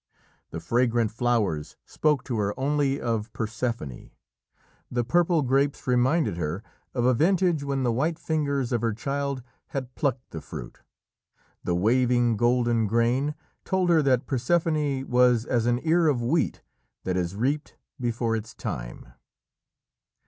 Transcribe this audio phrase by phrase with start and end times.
[0.49, 4.09] The fragrant flowers spoke to her only of Persephone,
[4.89, 6.63] the purple grapes reminded her
[6.95, 10.81] of a vintage when the white fingers of her child had plucked the fruit.
[11.63, 16.63] The waving golden grain told her that Persephone was as an ear of wheat
[17.03, 19.05] that is reaped before its time.